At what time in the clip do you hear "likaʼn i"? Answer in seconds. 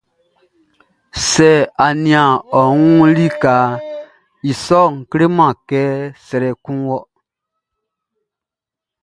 3.17-4.51